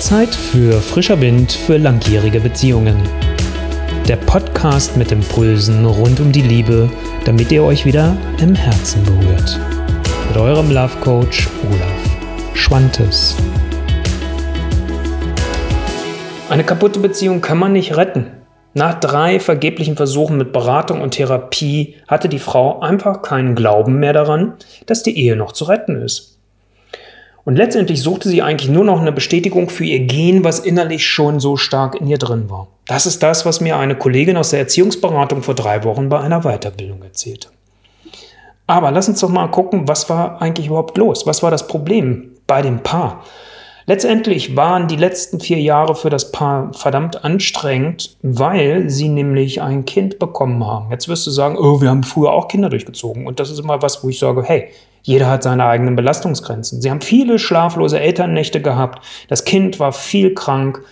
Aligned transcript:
Zeit 0.00 0.34
für 0.34 0.80
frischer 0.80 1.20
Wind 1.20 1.52
für 1.52 1.76
langjährige 1.76 2.40
Beziehungen. 2.40 2.96
Der 4.08 4.16
Podcast 4.16 4.96
mit 4.96 5.12
Impulsen 5.12 5.84
rund 5.84 6.20
um 6.20 6.32
die 6.32 6.40
Liebe, 6.40 6.88
damit 7.26 7.52
ihr 7.52 7.62
euch 7.62 7.84
wieder 7.84 8.16
im 8.40 8.54
Herzen 8.54 9.04
berührt. 9.04 9.60
Mit 10.28 10.38
eurem 10.38 10.70
Love 10.70 10.96
Coach 11.02 11.48
Olaf 11.68 12.54
Schwantes. 12.54 13.36
Eine 16.48 16.64
kaputte 16.64 17.00
Beziehung 17.00 17.42
kann 17.42 17.58
man 17.58 17.74
nicht 17.74 17.94
retten. 17.94 18.28
Nach 18.72 18.98
drei 18.98 19.38
vergeblichen 19.38 19.96
Versuchen 19.96 20.38
mit 20.38 20.50
Beratung 20.52 21.02
und 21.02 21.10
Therapie 21.10 21.96
hatte 22.08 22.30
die 22.30 22.38
Frau 22.38 22.80
einfach 22.80 23.20
keinen 23.20 23.54
Glauben 23.54 23.98
mehr 23.98 24.14
daran, 24.14 24.54
dass 24.86 25.02
die 25.02 25.18
Ehe 25.18 25.36
noch 25.36 25.52
zu 25.52 25.64
retten 25.64 26.00
ist. 26.00 26.39
Und 27.44 27.56
letztendlich 27.56 28.02
suchte 28.02 28.28
sie 28.28 28.42
eigentlich 28.42 28.70
nur 28.70 28.84
noch 28.84 29.00
eine 29.00 29.12
Bestätigung 29.12 29.68
für 29.70 29.84
ihr 29.84 30.00
Gehen, 30.00 30.44
was 30.44 30.58
innerlich 30.58 31.06
schon 31.06 31.40
so 31.40 31.56
stark 31.56 31.94
in 32.00 32.06
ihr 32.06 32.18
drin 32.18 32.50
war. 32.50 32.68
Das 32.86 33.06
ist 33.06 33.22
das, 33.22 33.46
was 33.46 33.60
mir 33.60 33.76
eine 33.76 33.96
Kollegin 33.96 34.36
aus 34.36 34.50
der 34.50 34.60
Erziehungsberatung 34.60 35.42
vor 35.42 35.54
drei 35.54 35.84
Wochen 35.84 36.08
bei 36.08 36.20
einer 36.20 36.42
Weiterbildung 36.42 37.02
erzählte. 37.02 37.48
Aber 38.66 38.90
lass 38.90 39.08
uns 39.08 39.20
doch 39.20 39.28
mal 39.28 39.48
gucken, 39.48 39.88
was 39.88 40.08
war 40.08 40.40
eigentlich 40.40 40.68
überhaupt 40.68 40.96
los? 40.96 41.26
Was 41.26 41.42
war 41.42 41.50
das 41.50 41.66
Problem 41.66 42.32
bei 42.46 42.62
dem 42.62 42.82
Paar? 42.82 43.24
Letztendlich 43.86 44.54
waren 44.54 44.86
die 44.86 44.94
letzten 44.94 45.40
vier 45.40 45.60
Jahre 45.60 45.96
für 45.96 46.10
das 46.10 46.30
Paar 46.30 46.72
verdammt 46.74 47.24
anstrengend, 47.24 48.16
weil 48.22 48.88
sie 48.88 49.08
nämlich 49.08 49.62
ein 49.62 49.84
Kind 49.84 50.20
bekommen 50.20 50.64
haben. 50.64 50.92
Jetzt 50.92 51.08
wirst 51.08 51.26
du 51.26 51.32
sagen, 51.32 51.56
oh, 51.58 51.80
wir 51.80 51.88
haben 51.88 52.04
früher 52.04 52.32
auch 52.32 52.46
Kinder 52.46 52.68
durchgezogen. 52.68 53.26
Und 53.26 53.40
das 53.40 53.50
ist 53.50 53.58
immer 53.58 53.82
was, 53.82 54.04
wo 54.04 54.08
ich 54.08 54.20
sage, 54.20 54.44
hey, 54.44 54.68
jeder 55.02 55.28
hat 55.28 55.42
seine 55.42 55.64
eigenen 55.64 55.96
Belastungsgrenzen. 55.96 56.82
Sie 56.82 56.90
haben 56.90 57.00
viele 57.00 57.38
schlaflose 57.38 58.00
Elternnächte 58.00 58.60
gehabt. 58.60 59.04
Das 59.28 59.44
Kind 59.44 59.80
war 59.80 59.92
viel 59.92 60.34
krank. 60.34 60.82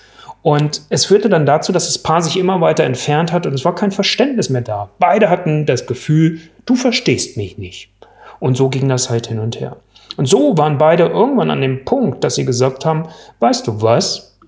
Und 0.42 0.82
es 0.88 1.06
führte 1.06 1.28
dann 1.28 1.46
dazu, 1.46 1.72
dass 1.72 1.86
das 1.86 1.98
Paar 1.98 2.22
sich 2.22 2.38
immer 2.38 2.60
weiter 2.60 2.84
entfernt 2.84 3.32
hat 3.32 3.46
und 3.46 3.54
es 3.54 3.64
war 3.64 3.74
kein 3.74 3.90
Verständnis 3.90 4.50
mehr 4.50 4.62
da. 4.62 4.88
Beide 4.98 5.28
hatten 5.28 5.66
das 5.66 5.86
Gefühl, 5.86 6.40
du 6.64 6.74
verstehst 6.74 7.36
mich 7.36 7.58
nicht. 7.58 7.90
Und 8.38 8.56
so 8.56 8.68
ging 8.68 8.88
das 8.88 9.10
halt 9.10 9.26
hin 9.26 9.40
und 9.40 9.60
her. 9.60 9.76
Und 10.16 10.26
so 10.26 10.56
waren 10.56 10.78
beide 10.78 11.06
irgendwann 11.06 11.50
an 11.50 11.60
dem 11.60 11.84
Punkt, 11.84 12.24
dass 12.24 12.36
sie 12.36 12.44
gesagt 12.44 12.84
haben, 12.84 13.08
weißt 13.40 13.66
du 13.66 13.82
was? 13.82 14.38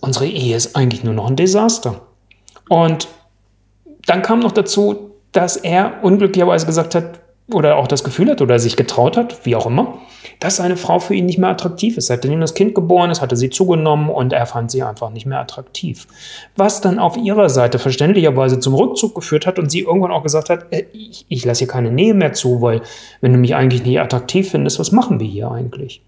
Unsere 0.00 0.26
Ehe 0.26 0.56
ist 0.56 0.74
eigentlich 0.74 1.04
nur 1.04 1.14
noch 1.14 1.28
ein 1.28 1.36
Desaster. 1.36 2.00
Und 2.68 3.08
dann 4.06 4.22
kam 4.22 4.40
noch 4.40 4.52
dazu, 4.52 5.12
dass 5.32 5.56
er 5.56 6.02
unglücklicherweise 6.02 6.66
gesagt 6.66 6.94
hat, 6.94 7.20
oder 7.52 7.76
auch 7.76 7.86
das 7.86 8.04
Gefühl 8.04 8.30
hat 8.30 8.40
oder 8.40 8.58
sich 8.58 8.76
getraut 8.76 9.18
hat, 9.18 9.44
wie 9.44 9.54
auch 9.54 9.66
immer, 9.66 9.98
dass 10.40 10.56
seine 10.56 10.76
Frau 10.76 10.98
für 10.98 11.14
ihn 11.14 11.26
nicht 11.26 11.38
mehr 11.38 11.50
attraktiv 11.50 11.98
ist. 11.98 12.06
Seitdem 12.06 12.40
das 12.40 12.54
Kind 12.54 12.74
geboren 12.74 13.10
ist, 13.10 13.20
hatte 13.20 13.36
sie 13.36 13.50
zugenommen 13.50 14.08
und 14.08 14.32
er 14.32 14.46
fand 14.46 14.70
sie 14.70 14.82
einfach 14.82 15.10
nicht 15.10 15.26
mehr 15.26 15.40
attraktiv. 15.40 16.06
Was 16.56 16.80
dann 16.80 16.98
auf 16.98 17.18
ihrer 17.18 17.50
Seite 17.50 17.78
verständlicherweise 17.78 18.60
zum 18.60 18.74
Rückzug 18.74 19.14
geführt 19.14 19.46
hat 19.46 19.58
und 19.58 19.70
sie 19.70 19.80
irgendwann 19.80 20.10
auch 20.10 20.22
gesagt 20.22 20.48
hat, 20.48 20.72
äh, 20.72 20.84
ich, 20.92 21.26
ich 21.28 21.44
lasse 21.44 21.60
hier 21.60 21.68
keine 21.68 21.90
Nähe 21.90 22.14
mehr 22.14 22.32
zu, 22.32 22.62
weil 22.62 22.80
wenn 23.20 23.32
du 23.32 23.38
mich 23.38 23.54
eigentlich 23.54 23.84
nicht 23.84 24.00
attraktiv 24.00 24.50
findest, 24.50 24.78
was 24.78 24.90
machen 24.90 25.20
wir 25.20 25.26
hier 25.26 25.50
eigentlich? 25.50 26.00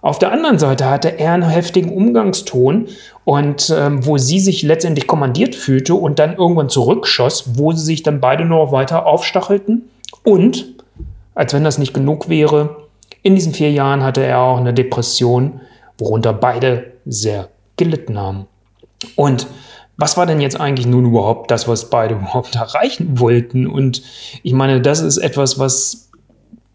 Auf 0.00 0.18
der 0.18 0.32
anderen 0.32 0.58
Seite 0.58 0.90
hatte 0.90 1.20
er 1.20 1.32
einen 1.32 1.48
heftigen 1.48 1.92
Umgangston 1.92 2.88
und 3.24 3.72
ähm, 3.78 4.04
wo 4.04 4.18
sie 4.18 4.40
sich 4.40 4.64
letztendlich 4.64 5.06
kommandiert 5.06 5.54
fühlte 5.54 5.94
und 5.94 6.18
dann 6.18 6.34
irgendwann 6.34 6.68
zurückschoss, 6.68 7.56
wo 7.56 7.70
sie 7.70 7.84
sich 7.84 8.02
dann 8.02 8.18
beide 8.18 8.44
nur 8.44 8.72
weiter 8.72 9.06
aufstachelten 9.06 9.88
und, 10.22 10.74
als 11.34 11.54
wenn 11.54 11.64
das 11.64 11.78
nicht 11.78 11.94
genug 11.94 12.28
wäre, 12.28 12.88
in 13.22 13.34
diesen 13.34 13.54
vier 13.54 13.70
Jahren 13.70 14.02
hatte 14.02 14.22
er 14.22 14.40
auch 14.40 14.58
eine 14.58 14.74
Depression, 14.74 15.60
worunter 15.98 16.32
beide 16.32 16.92
sehr 17.06 17.48
gelitten 17.76 18.18
haben. 18.18 18.46
Und 19.16 19.46
was 19.96 20.16
war 20.16 20.26
denn 20.26 20.40
jetzt 20.40 20.58
eigentlich 20.58 20.86
nun 20.86 21.06
überhaupt 21.06 21.50
das, 21.50 21.68
was 21.68 21.90
beide 21.90 22.14
überhaupt 22.16 22.54
erreichen 22.54 23.18
wollten? 23.18 23.66
Und 23.66 24.02
ich 24.42 24.52
meine, 24.52 24.80
das 24.80 25.00
ist 25.00 25.18
etwas, 25.18 25.58
was 25.58 26.10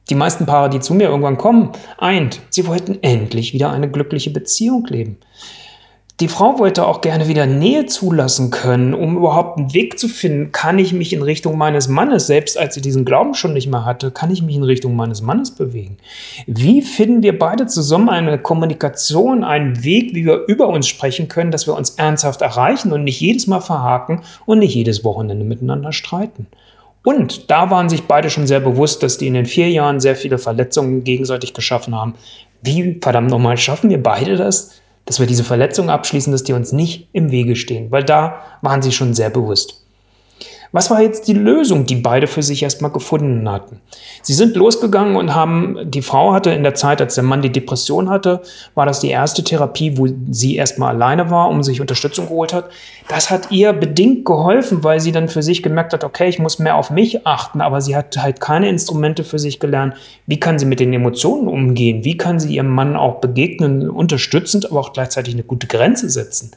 die 0.09 0.15
meisten 0.15 0.45
Paare, 0.45 0.69
die 0.69 0.79
zu 0.79 0.93
mir 0.93 1.09
irgendwann 1.09 1.37
kommen, 1.37 1.71
eint. 1.97 2.39
Sie 2.49 2.65
wollten 2.65 2.99
endlich 3.01 3.53
wieder 3.53 3.71
eine 3.71 3.91
glückliche 3.91 4.29
Beziehung 4.29 4.85
leben. 4.87 5.17
Die 6.19 6.29
Frau 6.29 6.57
wollte 6.57 6.87
auch 6.87 7.01
gerne 7.01 7.27
wieder 7.27 7.45
Nähe 7.45 7.85
zulassen 7.85 8.49
können, 8.49 8.95
um 8.95 9.17
überhaupt 9.17 9.59
einen 9.59 9.71
Weg 9.75 9.99
zu 9.99 10.07
finden. 10.07 10.51
Kann 10.51 10.79
ich 10.79 10.91
mich 10.91 11.13
in 11.13 11.21
Richtung 11.21 11.59
meines 11.59 11.89
Mannes, 11.89 12.25
selbst 12.25 12.57
als 12.57 12.73
sie 12.73 12.81
diesen 12.81 13.05
Glauben 13.05 13.35
schon 13.35 13.53
nicht 13.53 13.69
mehr 13.69 13.85
hatte, 13.85 14.09
kann 14.09 14.31
ich 14.31 14.41
mich 14.41 14.55
in 14.55 14.63
Richtung 14.63 14.95
meines 14.95 15.21
Mannes 15.21 15.51
bewegen? 15.51 15.97
Wie 16.47 16.81
finden 16.81 17.21
wir 17.21 17.37
beide 17.37 17.67
zusammen 17.67 18.09
eine 18.09 18.39
Kommunikation, 18.39 19.43
einen 19.43 19.83
Weg, 19.83 20.15
wie 20.15 20.25
wir 20.25 20.45
über 20.47 20.69
uns 20.69 20.87
sprechen 20.87 21.27
können, 21.27 21.51
dass 21.51 21.67
wir 21.67 21.75
uns 21.75 21.91
ernsthaft 21.91 22.41
erreichen 22.41 22.91
und 22.93 23.03
nicht 23.03 23.21
jedes 23.21 23.45
Mal 23.45 23.61
verhaken 23.61 24.23
und 24.47 24.57
nicht 24.57 24.73
jedes 24.73 25.03
Wochenende 25.03 25.45
miteinander 25.45 25.91
streiten? 25.91 26.47
Und 27.03 27.51
da 27.51 27.69
waren 27.69 27.89
sich 27.89 28.05
beide 28.05 28.31
schon 28.31 28.47
sehr 28.47 28.59
bewusst, 28.59 29.03
dass 29.03 29.19
die 29.19 29.27
in 29.27 29.35
den 29.35 29.45
vier 29.45 29.69
Jahren 29.69 29.99
sehr 29.99 30.15
viele 30.15 30.39
Verletzungen 30.39 31.03
gegenseitig 31.03 31.53
geschaffen 31.53 31.93
haben. 31.93 32.15
Wie 32.63 32.97
verdammt 33.03 33.29
nochmal 33.29 33.57
schaffen 33.57 33.91
wir 33.91 34.01
beide 34.01 34.35
das? 34.35 34.81
Dass 35.07 35.19
wir 35.19 35.25
diese 35.25 35.43
Verletzungen 35.43 35.89
abschließen, 35.89 36.31
dass 36.31 36.43
die 36.43 36.53
uns 36.53 36.71
nicht 36.71 37.07
im 37.13 37.31
Wege 37.31 37.55
stehen, 37.55 37.89
weil 37.91 38.03
da 38.03 38.41
waren 38.61 38.81
sie 38.83 38.91
schon 38.91 39.15
sehr 39.15 39.31
bewusst. 39.31 39.86
Was 40.71 40.89
war 40.89 41.01
jetzt 41.01 41.27
die 41.27 41.33
Lösung, 41.33 41.85
die 41.85 41.95
beide 41.95 42.27
für 42.27 42.43
sich 42.43 42.63
erstmal 42.63 42.91
gefunden 42.91 43.49
hatten? 43.49 43.79
Sie 44.21 44.33
sind 44.33 44.55
losgegangen 44.55 45.15
und 45.15 45.33
haben, 45.33 45.77
die 45.85 46.01
Frau 46.01 46.33
hatte 46.33 46.51
in 46.51 46.63
der 46.63 46.75
Zeit, 46.75 47.01
als 47.01 47.15
der 47.15 47.23
Mann 47.23 47.41
die 47.41 47.51
Depression 47.51 48.09
hatte, 48.09 48.41
war 48.75 48.85
das 48.85 48.99
die 48.99 49.09
erste 49.09 49.43
Therapie, 49.43 49.97
wo 49.97 50.07
sie 50.29 50.55
erstmal 50.55 50.95
alleine 50.95 51.29
war, 51.29 51.49
um 51.49 51.63
sich 51.63 51.81
Unterstützung 51.81 52.27
geholt 52.27 52.53
hat. 52.53 52.69
Das 53.07 53.29
hat 53.29 53.51
ihr 53.51 53.71
bedingt 53.73 54.25
geholfen, 54.25 54.83
weil 54.83 54.99
sie 54.99 55.11
dann 55.11 55.29
für 55.29 55.43
sich 55.43 55.63
gemerkt 55.63 55.93
hat, 55.93 56.03
okay, 56.03 56.27
ich 56.27 56.39
muss 56.39 56.59
mehr 56.59 56.75
auf 56.75 56.89
mich 56.89 57.25
achten, 57.25 57.61
aber 57.61 57.81
sie 57.81 57.95
hat 57.95 58.17
halt 58.17 58.41
keine 58.41 58.69
Instrumente 58.69 59.23
für 59.23 59.39
sich 59.39 59.59
gelernt. 59.59 59.93
Wie 60.25 60.39
kann 60.39 60.59
sie 60.59 60.65
mit 60.65 60.79
den 60.79 60.91
Emotionen 60.91 61.47
umgehen? 61.47 62.03
Wie 62.03 62.17
kann 62.17 62.39
sie 62.39 62.55
ihrem 62.55 62.69
Mann 62.69 62.95
auch 62.95 63.21
begegnen, 63.21 63.89
unterstützend, 63.89 64.69
aber 64.69 64.81
auch 64.81 64.93
gleichzeitig 64.93 65.33
eine 65.33 65.43
gute 65.43 65.67
Grenze 65.67 66.09
setzen? 66.09 66.51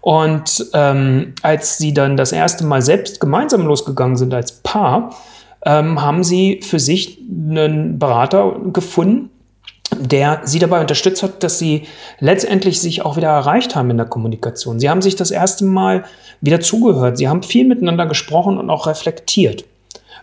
Und 0.00 0.66
ähm, 0.72 1.34
als 1.42 1.78
sie 1.78 1.92
dann 1.92 2.16
das 2.16 2.32
erste 2.32 2.64
Mal 2.64 2.82
selbst 2.82 3.20
gemeinsam 3.20 3.66
losgegangen 3.66 4.16
sind 4.16 4.32
als 4.32 4.52
Paar, 4.52 5.10
ähm, 5.64 6.00
haben 6.00 6.24
sie 6.24 6.60
für 6.62 6.78
sich 6.78 7.18
einen 7.28 7.98
Berater 7.98 8.56
gefunden, 8.72 9.30
der 9.98 10.40
sie 10.44 10.58
dabei 10.58 10.80
unterstützt 10.80 11.22
hat, 11.22 11.42
dass 11.42 11.58
sie 11.58 11.82
letztendlich 12.20 12.80
sich 12.80 13.04
auch 13.04 13.16
wieder 13.16 13.28
erreicht 13.28 13.74
haben 13.74 13.90
in 13.90 13.96
der 13.96 14.06
Kommunikation. 14.06 14.80
Sie 14.80 14.88
haben 14.88 15.02
sich 15.02 15.16
das 15.16 15.30
erste 15.30 15.64
Mal 15.64 16.04
wieder 16.40 16.60
zugehört. 16.60 17.18
Sie 17.18 17.28
haben 17.28 17.42
viel 17.42 17.66
miteinander 17.66 18.06
gesprochen 18.06 18.56
und 18.56 18.70
auch 18.70 18.86
reflektiert. 18.86 19.64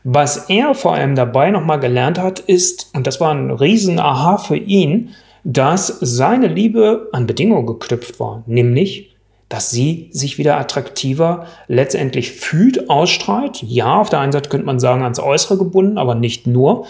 Was 0.03 0.49
er 0.49 0.73
vor 0.73 0.93
allem 0.93 1.15
dabei 1.15 1.51
nochmal 1.51 1.79
gelernt 1.79 2.17
hat, 2.17 2.39
ist, 2.39 2.91
und 2.95 3.05
das 3.05 3.19
war 3.19 3.33
ein 3.33 3.51
riesen 3.51 3.99
Aha 3.99 4.37
für 4.37 4.55
ihn, 4.55 5.09
dass 5.43 5.87
seine 6.01 6.47
Liebe 6.47 7.09
an 7.11 7.27
Bedingungen 7.27 7.65
geknüpft 7.65 8.19
war, 8.19 8.43
nämlich 8.45 9.16
dass 9.49 9.69
sie 9.69 10.09
sich 10.11 10.37
wieder 10.37 10.57
attraktiver 10.57 11.45
letztendlich 11.67 12.31
fühlt, 12.31 12.89
ausstrahlt. 12.89 13.61
Ja, 13.63 13.95
auf 13.99 14.09
der 14.09 14.19
einen 14.19 14.33
Seite 14.33 14.49
könnte 14.49 14.65
man 14.65 14.79
sagen, 14.79 15.03
ans 15.03 15.19
Äußere 15.19 15.57
gebunden, 15.57 15.97
aber 15.97 16.15
nicht 16.15 16.47
nur. 16.47 16.85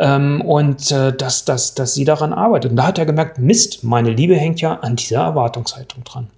Ähm, 0.00 0.40
und 0.40 0.90
äh, 0.90 1.12
dass, 1.12 1.44
dass, 1.44 1.74
dass 1.74 1.94
sie 1.94 2.04
daran 2.04 2.32
arbeitet. 2.32 2.70
Und 2.70 2.76
da 2.78 2.86
hat 2.86 2.98
er 2.98 3.06
gemerkt, 3.06 3.38
Mist, 3.38 3.84
meine 3.84 4.10
Liebe 4.10 4.36
hängt 4.36 4.60
ja 4.60 4.74
an 4.74 4.96
dieser 4.96 5.20
Erwartungshaltung 5.20 6.04
dran. 6.04 6.28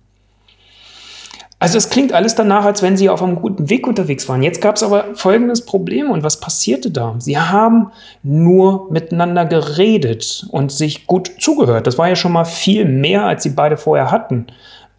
Also 1.62 1.76
es 1.76 1.90
klingt 1.90 2.14
alles 2.14 2.34
danach, 2.34 2.64
als 2.64 2.80
wenn 2.80 2.96
sie 2.96 3.10
auf 3.10 3.22
einem 3.22 3.36
guten 3.36 3.68
Weg 3.68 3.86
unterwegs 3.86 4.26
waren. 4.30 4.42
Jetzt 4.42 4.62
gab 4.62 4.76
es 4.76 4.82
aber 4.82 5.14
folgendes 5.14 5.66
Problem 5.66 6.10
und 6.10 6.22
was 6.22 6.40
passierte 6.40 6.90
da? 6.90 7.16
Sie 7.18 7.38
haben 7.38 7.92
nur 8.22 8.90
miteinander 8.90 9.44
geredet 9.44 10.46
und 10.52 10.72
sich 10.72 11.06
gut 11.06 11.30
zugehört. 11.38 11.86
Das 11.86 11.98
war 11.98 12.08
ja 12.08 12.16
schon 12.16 12.32
mal 12.32 12.46
viel 12.46 12.86
mehr, 12.86 13.26
als 13.26 13.42
sie 13.42 13.50
beide 13.50 13.76
vorher 13.76 14.10
hatten. 14.10 14.46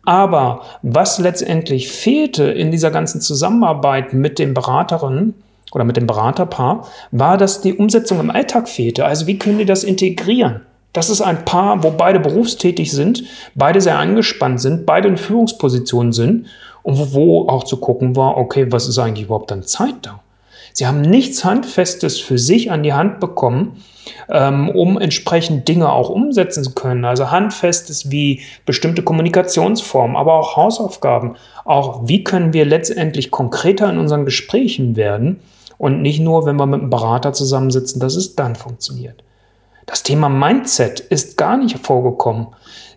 Aber 0.03 0.61
was 0.81 1.19
letztendlich 1.19 1.91
fehlte 1.91 2.45
in 2.45 2.71
dieser 2.71 2.91
ganzen 2.91 3.21
Zusammenarbeit 3.21 4.13
mit 4.13 4.39
den 4.39 4.53
Beraterinnen 4.53 5.35
oder 5.71 5.83
mit 5.83 5.97
dem 5.97 6.07
Beraterpaar, 6.07 6.87
war, 7.11 7.37
dass 7.37 7.61
die 7.61 7.75
Umsetzung 7.75 8.19
im 8.19 8.31
Alltag 8.31 8.67
fehlte. 8.67 9.05
Also 9.05 9.27
wie 9.27 9.37
können 9.37 9.59
die 9.59 9.65
das 9.65 9.83
integrieren? 9.83 10.61
Das 10.93 11.09
ist 11.09 11.21
ein 11.21 11.45
Paar, 11.45 11.83
wo 11.83 11.91
beide 11.91 12.19
berufstätig 12.19 12.91
sind, 12.91 13.23
beide 13.55 13.79
sehr 13.79 13.97
angespannt 13.97 14.59
sind, 14.59 14.85
beide 14.85 15.07
in 15.07 15.17
Führungspositionen 15.17 16.11
sind 16.11 16.47
und 16.83 17.13
wo 17.13 17.47
auch 17.47 17.63
zu 17.63 17.77
gucken 17.77 18.15
war, 18.15 18.37
okay, 18.37 18.67
was 18.71 18.89
ist 18.89 18.99
eigentlich 18.99 19.25
überhaupt 19.25 19.51
an 19.51 19.63
Zeit 19.63 19.95
da? 20.01 20.19
Sie 20.73 20.87
haben 20.87 21.01
nichts 21.01 21.43
Handfestes 21.43 22.19
für 22.19 22.37
sich 22.37 22.71
an 22.71 22.83
die 22.83 22.93
Hand 22.93 23.19
bekommen, 23.19 23.83
ähm, 24.29 24.69
um 24.69 24.99
entsprechend 24.99 25.67
Dinge 25.67 25.91
auch 25.91 26.09
umsetzen 26.09 26.63
zu 26.63 26.71
können. 26.73 27.05
Also 27.05 27.31
Handfestes 27.31 28.11
wie 28.11 28.41
bestimmte 28.65 29.03
Kommunikationsformen, 29.03 30.15
aber 30.15 30.33
auch 30.33 30.55
Hausaufgaben. 30.55 31.35
Auch 31.65 32.07
wie 32.07 32.23
können 32.23 32.53
wir 32.53 32.65
letztendlich 32.65 33.31
konkreter 33.31 33.89
in 33.89 33.97
unseren 33.97 34.25
Gesprächen 34.25 34.95
werden 34.95 35.41
und 35.77 36.01
nicht 36.01 36.19
nur, 36.19 36.45
wenn 36.45 36.57
wir 36.57 36.65
mit 36.65 36.81
einem 36.81 36.89
Berater 36.89 37.33
zusammensitzen, 37.33 37.99
dass 37.99 38.15
es 38.15 38.35
dann 38.35 38.55
funktioniert. 38.55 39.23
Das 39.85 40.03
Thema 40.03 40.29
Mindset 40.29 40.99
ist 40.99 41.37
gar 41.37 41.57
nicht 41.57 41.79
vorgekommen. 41.79 42.47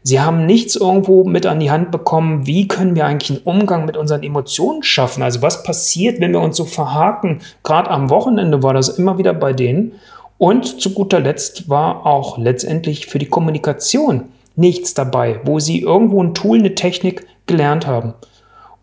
Sie 0.07 0.21
haben 0.21 0.45
nichts 0.45 0.77
irgendwo 0.77 1.25
mit 1.25 1.47
an 1.47 1.61
die 1.61 1.71
Hand 1.71 1.91
bekommen, 1.91 2.47
wie 2.47 2.69
können 2.69 2.95
wir 2.95 3.07
eigentlich 3.07 3.39
einen 3.39 3.47
Umgang 3.47 3.87
mit 3.87 3.97
unseren 3.97 4.23
Emotionen 4.23 4.83
schaffen. 4.83 5.23
Also 5.23 5.41
was 5.41 5.63
passiert, 5.63 6.21
wenn 6.21 6.33
wir 6.33 6.43
uns 6.43 6.59
so 6.59 6.67
verhaken. 6.67 7.41
Gerade 7.63 7.91
am 7.91 8.11
Wochenende 8.11 8.63
war 8.63 8.75
das 8.75 8.91
immer 8.91 9.17
wieder 9.17 9.33
bei 9.33 9.55
denen. 9.55 9.93
Und 10.37 10.79
zu 10.79 10.93
guter 10.93 11.21
Letzt 11.21 11.71
war 11.71 12.05
auch 12.05 12.37
letztendlich 12.37 13.07
für 13.07 13.19
die 13.19 13.31
Kommunikation 13.31 14.25
nichts 14.57 14.93
dabei, 14.93 15.41
wo 15.45 15.59
sie 15.59 15.81
irgendwo 15.81 16.23
ein 16.23 16.35
Tool, 16.35 16.59
eine 16.59 16.75
Technik 16.75 17.27
gelernt 17.47 17.87
haben. 17.87 18.13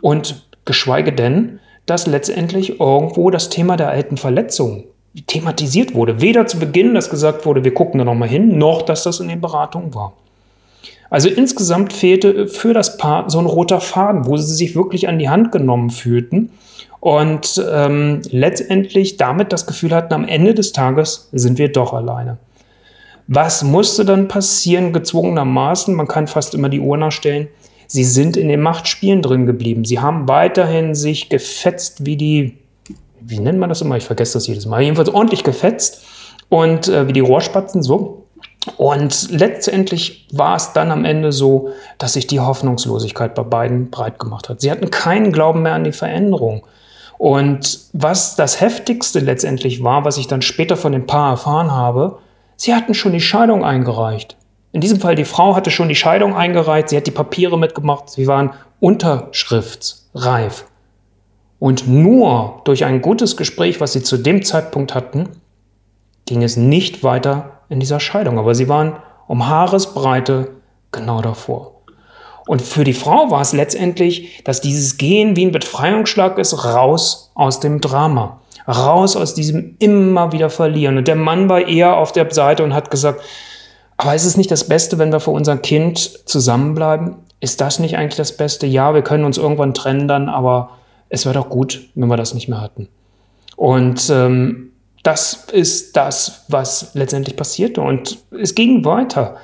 Und 0.01 0.47
geschweige 0.65 1.13
denn, 1.13 1.59
dass 1.85 2.07
letztendlich 2.07 2.79
irgendwo 2.79 3.29
das 3.29 3.49
Thema 3.49 3.77
der 3.77 3.89
alten 3.89 4.17
Verletzungen 4.17 4.85
thematisiert 5.27 5.93
wurde. 5.93 6.19
Weder 6.19 6.47
zu 6.47 6.57
Beginn, 6.57 6.95
dass 6.95 7.11
gesagt 7.11 7.45
wurde, 7.45 7.63
wir 7.63 7.75
gucken 7.75 7.99
da 7.99 8.05
nochmal 8.05 8.29
hin, 8.29 8.57
noch 8.57 8.81
dass 8.81 9.03
das 9.03 9.19
in 9.19 9.27
den 9.27 9.39
Beratungen 9.39 9.93
war. 9.93 10.13
Also 11.11 11.27
insgesamt 11.27 11.91
fehlte 11.91 12.47
für 12.47 12.73
das 12.73 12.97
Paar 12.97 13.29
so 13.29 13.37
ein 13.37 13.45
roter 13.45 13.81
Faden, 13.81 14.25
wo 14.25 14.37
sie 14.37 14.55
sich 14.55 14.75
wirklich 14.75 15.09
an 15.09 15.19
die 15.19 15.29
Hand 15.29 15.51
genommen 15.51 15.89
fühlten 15.89 16.51
und 17.01 17.61
ähm, 17.69 18.21
letztendlich 18.29 19.17
damit 19.17 19.51
das 19.51 19.67
Gefühl 19.67 19.93
hatten, 19.93 20.13
am 20.13 20.25
Ende 20.25 20.53
des 20.53 20.71
Tages 20.71 21.27
sind 21.33 21.57
wir 21.57 21.69
doch 21.69 21.93
alleine. 21.93 22.37
Was 23.27 23.61
musste 23.61 24.05
dann 24.05 24.29
passieren, 24.29 24.93
gezwungenermaßen? 24.93 25.93
Man 25.93 26.07
kann 26.07 26.27
fast 26.27 26.55
immer 26.55 26.69
die 26.69 26.79
Uhr 26.79 26.95
nachstellen. 26.95 27.49
Sie 27.87 28.05
sind 28.05 28.37
in 28.37 28.47
den 28.47 28.61
Machtspielen 28.61 29.21
drin 29.21 29.45
geblieben. 29.45 29.83
Sie 29.83 29.99
haben 29.99 30.29
weiterhin 30.29 30.95
sich 30.95 31.27
gefetzt 31.27 32.05
wie 32.05 32.15
die, 32.15 32.57
wie 33.19 33.39
nennt 33.39 33.59
man 33.59 33.67
das 33.67 33.81
immer? 33.81 33.97
Ich 33.97 34.05
vergesse 34.05 34.33
das 34.33 34.47
jedes 34.47 34.65
Mal. 34.65 34.81
Jedenfalls 34.81 35.09
ordentlich 35.09 35.43
gefetzt 35.43 36.05
und 36.47 36.87
äh, 36.87 37.09
wie 37.09 37.13
die 37.13 37.19
Rohrspatzen 37.19 37.83
so. 37.83 38.20
Und 38.77 39.31
letztendlich 39.31 40.27
war 40.31 40.55
es 40.55 40.73
dann 40.73 40.91
am 40.91 41.03
Ende 41.03 41.31
so, 41.31 41.69
dass 41.97 42.13
sich 42.13 42.27
die 42.27 42.39
Hoffnungslosigkeit 42.39 43.33
bei 43.33 43.43
beiden 43.43 43.89
breit 43.89 44.19
gemacht 44.19 44.49
hat. 44.49 44.61
Sie 44.61 44.69
hatten 44.69 44.91
keinen 44.91 45.31
Glauben 45.31 45.63
mehr 45.63 45.73
an 45.73 45.83
die 45.83 45.91
Veränderung. 45.91 46.65
Und 47.17 47.79
was 47.93 48.35
das 48.35 48.61
Heftigste 48.61 49.19
letztendlich 49.19 49.83
war, 49.83 50.05
was 50.05 50.17
ich 50.17 50.27
dann 50.27 50.41
später 50.41 50.77
von 50.77 50.91
dem 50.91 51.07
Paar 51.07 51.31
erfahren 51.31 51.71
habe, 51.71 52.19
sie 52.55 52.75
hatten 52.75 52.93
schon 52.93 53.13
die 53.13 53.21
Scheidung 53.21 53.63
eingereicht. 53.63 54.37
In 54.71 54.81
diesem 54.81 54.99
Fall, 54.99 55.15
die 55.15 55.25
Frau 55.25 55.55
hatte 55.55 55.69
schon 55.69 55.89
die 55.89 55.95
Scheidung 55.95 56.35
eingereicht, 56.35 56.89
sie 56.89 56.97
hat 56.97 57.07
die 57.07 57.11
Papiere 57.11 57.59
mitgemacht, 57.59 58.09
sie 58.09 58.27
waren 58.27 58.51
unterschriftsreif. 58.79 60.65
Und 61.59 61.87
nur 61.87 62.61
durch 62.63 62.85
ein 62.85 63.01
gutes 63.01 63.37
Gespräch, 63.37 63.81
was 63.81 63.93
sie 63.93 64.01
zu 64.01 64.17
dem 64.17 64.43
Zeitpunkt 64.43 64.95
hatten, 64.95 65.29
ging 66.25 66.41
es 66.41 66.57
nicht 66.57 67.03
weiter 67.03 67.60
in 67.71 67.79
dieser 67.79 67.99
Scheidung. 67.99 68.37
Aber 68.37 68.53
sie 68.53 68.69
waren 68.69 68.97
um 69.27 69.47
Haaresbreite 69.47 70.49
genau 70.91 71.21
davor. 71.21 71.71
Und 72.47 72.61
für 72.61 72.83
die 72.83 72.93
Frau 72.93 73.31
war 73.31 73.41
es 73.41 73.53
letztendlich, 73.53 74.43
dass 74.43 74.61
dieses 74.61 74.97
Gehen 74.97 75.35
wie 75.35 75.45
ein 75.45 75.51
Befreiungsschlag 75.51 76.37
ist, 76.37 76.65
raus 76.65 77.31
aus 77.33 77.59
dem 77.59 77.79
Drama, 77.79 78.41
raus 78.67 79.15
aus 79.15 79.33
diesem 79.33 79.75
immer 79.79 80.31
wieder 80.31 80.49
Verlieren. 80.49 80.97
Und 80.97 81.07
der 81.07 81.15
Mann 81.15 81.47
war 81.49 81.65
eher 81.67 81.97
auf 81.97 82.11
der 82.11 82.29
Seite 82.31 82.63
und 82.63 82.73
hat 82.73 82.91
gesagt, 82.91 83.21
aber 83.95 84.15
ist 84.15 84.25
es 84.25 84.35
nicht 84.35 84.51
das 84.51 84.67
Beste, 84.67 84.97
wenn 84.97 85.11
wir 85.11 85.19
für 85.19 85.31
unser 85.31 85.57
Kind 85.57 86.27
zusammenbleiben? 86.27 87.17
Ist 87.39 87.61
das 87.61 87.79
nicht 87.79 87.97
eigentlich 87.97 88.17
das 88.17 88.35
Beste? 88.35 88.67
Ja, 88.67 88.93
wir 88.93 89.03
können 89.03 89.23
uns 89.23 89.37
irgendwann 89.37 89.73
trennen 89.73 90.07
dann, 90.07 90.27
aber 90.27 90.71
es 91.09 91.25
wäre 91.25 91.35
doch 91.35 91.49
gut, 91.49 91.87
wenn 91.95 92.09
wir 92.09 92.17
das 92.17 92.33
nicht 92.33 92.49
mehr 92.49 92.59
hatten. 92.59 92.89
Und 93.55 94.09
ähm, 94.09 94.70
das 95.03 95.47
ist 95.51 95.97
das, 95.97 96.45
was 96.47 96.91
letztendlich 96.93 97.35
passierte. 97.35 97.81
Und 97.81 98.19
es 98.31 98.55
ging 98.55 98.85
weiter. 98.85 99.37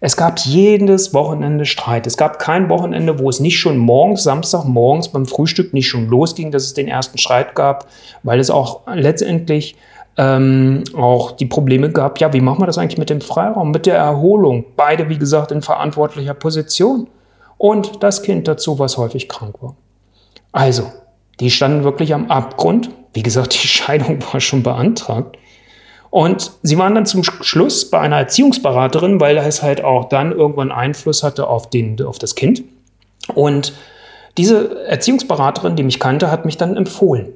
Es 0.00 0.16
gab 0.16 0.38
jedes 0.40 1.12
Wochenende 1.12 1.64
Streit. 1.64 2.06
Es 2.06 2.16
gab 2.16 2.38
kein 2.38 2.68
Wochenende, 2.68 3.18
wo 3.18 3.28
es 3.28 3.40
nicht 3.40 3.58
schon 3.58 3.78
morgens, 3.78 4.22
Samstag 4.22 4.64
morgens 4.64 5.08
beim 5.08 5.26
Frühstück 5.26 5.74
nicht 5.74 5.88
schon 5.88 6.06
losging, 6.06 6.52
dass 6.52 6.64
es 6.64 6.74
den 6.74 6.86
ersten 6.86 7.18
Streit 7.18 7.54
gab, 7.54 7.88
weil 8.22 8.38
es 8.38 8.50
auch 8.50 8.82
letztendlich 8.86 9.76
ähm, 10.16 10.84
auch 10.96 11.32
die 11.32 11.46
Probleme 11.46 11.90
gab, 11.90 12.20
ja, 12.20 12.32
wie 12.32 12.40
machen 12.40 12.60
wir 12.60 12.66
das 12.66 12.76
eigentlich 12.76 12.98
mit 12.98 13.10
dem 13.10 13.20
Freiraum, 13.20 13.70
mit 13.70 13.86
der 13.86 13.96
Erholung? 13.96 14.64
Beide, 14.76 15.08
wie 15.08 15.18
gesagt, 15.18 15.52
in 15.52 15.62
verantwortlicher 15.62 16.34
Position. 16.34 17.08
Und 17.56 18.02
das 18.02 18.22
Kind 18.22 18.46
dazu, 18.46 18.78
was 18.78 18.98
häufig 18.98 19.28
krank 19.28 19.56
war. 19.60 19.76
Also, 20.52 20.92
die 21.40 21.50
standen 21.50 21.84
wirklich 21.84 22.14
am 22.14 22.30
Abgrund. 22.30 22.90
Wie 23.12 23.22
gesagt, 23.22 23.54
die 23.54 23.66
Scheidung 23.68 24.18
war 24.32 24.40
schon 24.40 24.62
beantragt. 24.62 25.36
Und 26.10 26.52
sie 26.62 26.78
waren 26.78 26.94
dann 26.94 27.04
zum 27.04 27.22
Schluss 27.22 27.90
bei 27.90 28.00
einer 28.00 28.16
Erziehungsberaterin, 28.16 29.20
weil 29.20 29.36
es 29.36 29.62
halt 29.62 29.84
auch 29.84 30.08
dann 30.08 30.32
irgendwann 30.32 30.72
Einfluss 30.72 31.22
hatte 31.22 31.46
auf, 31.46 31.68
den, 31.68 32.00
auf 32.02 32.18
das 32.18 32.34
Kind. 32.34 32.64
Und 33.34 33.74
diese 34.38 34.86
Erziehungsberaterin, 34.86 35.76
die 35.76 35.82
mich 35.82 36.00
kannte, 36.00 36.30
hat 36.30 36.46
mich 36.46 36.56
dann 36.56 36.76
empfohlen. 36.76 37.34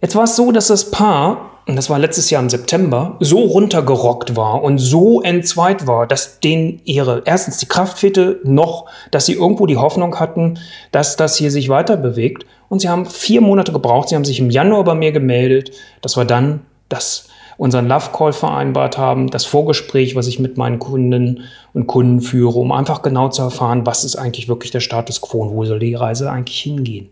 Jetzt 0.00 0.14
war 0.16 0.24
es 0.24 0.36
so, 0.36 0.50
dass 0.50 0.68
das 0.68 0.90
Paar 0.90 1.50
und 1.66 1.74
das 1.74 1.90
war 1.90 1.98
letztes 1.98 2.30
Jahr 2.30 2.40
im 2.42 2.48
September, 2.48 3.16
so 3.18 3.40
runtergerockt 3.40 4.36
war 4.36 4.62
und 4.62 4.78
so 4.78 5.20
entzweit 5.20 5.88
war, 5.88 6.06
dass 6.06 6.38
denen 6.38 6.80
ihre, 6.84 7.22
erstens 7.24 7.58
die 7.58 7.66
Kraft 7.66 7.98
fehlte, 7.98 8.38
noch, 8.44 8.86
dass 9.10 9.26
sie 9.26 9.32
irgendwo 9.32 9.66
die 9.66 9.76
Hoffnung 9.76 10.20
hatten, 10.20 10.60
dass 10.92 11.16
das 11.16 11.36
hier 11.36 11.50
sich 11.50 11.68
weiter 11.68 11.96
bewegt. 11.96 12.46
Und 12.68 12.80
sie 12.80 12.88
haben 12.88 13.06
vier 13.06 13.40
Monate 13.40 13.72
gebraucht. 13.72 14.08
Sie 14.08 14.14
haben 14.14 14.24
sich 14.24 14.40
im 14.40 14.50
Januar 14.50 14.84
bei 14.84 14.94
mir 14.94 15.12
gemeldet. 15.12 15.72
Das 16.00 16.16
war 16.16 16.24
dann, 16.24 16.62
dass 16.88 17.28
unseren 17.58 17.88
Love 17.88 18.10
Call 18.12 18.32
vereinbart 18.32 18.98
haben, 18.98 19.30
das 19.30 19.44
Vorgespräch, 19.44 20.14
was 20.14 20.26
ich 20.26 20.38
mit 20.38 20.58
meinen 20.58 20.78
Kunden 20.78 21.44
und 21.72 21.86
Kunden 21.86 22.20
führe, 22.20 22.58
um 22.58 22.72
einfach 22.72 23.02
genau 23.02 23.28
zu 23.28 23.42
erfahren, 23.42 23.86
was 23.86 24.04
ist 24.04 24.16
eigentlich 24.16 24.48
wirklich 24.48 24.72
der 24.72 24.80
Status 24.80 25.20
quo 25.20 25.42
und 25.42 25.54
wo 25.54 25.64
soll 25.64 25.78
die 25.78 25.94
Reise 25.94 26.30
eigentlich 26.30 26.60
hingehen. 26.60 27.08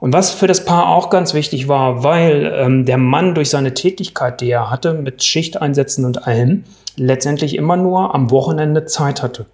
Und 0.00 0.12
was 0.12 0.30
für 0.30 0.46
das 0.46 0.64
Paar 0.64 0.88
auch 0.88 1.10
ganz 1.10 1.34
wichtig 1.34 1.68
war, 1.68 2.04
weil 2.04 2.52
ähm, 2.54 2.86
der 2.86 2.98
Mann 2.98 3.34
durch 3.34 3.50
seine 3.50 3.74
Tätigkeit, 3.74 4.40
die 4.40 4.50
er 4.50 4.70
hatte, 4.70 4.94
mit 4.94 5.24
Schichteinsätzen 5.24 6.04
und 6.04 6.26
allem, 6.26 6.64
letztendlich 6.96 7.56
immer 7.56 7.76
nur 7.76 8.14
am 8.14 8.30
Wochenende 8.30 8.84
Zeit 8.84 9.22
hatte. 9.22 9.46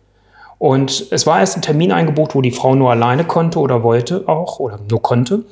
Und 0.59 1.07
es 1.11 1.27
war 1.27 1.41
erst 1.41 1.57
ein 1.57 1.63
Termin 1.63 1.93
eingebucht, 1.93 2.35
wo 2.35 2.43
die 2.43 2.51
Frau 2.51 2.75
nur 2.75 2.91
alleine 2.91 3.25
konnte 3.25 3.59
oder 3.59 3.83
wollte 3.83 4.29
auch 4.29 4.59
oder 4.59 4.79
nur 4.91 5.03
konnte. 5.03 5.45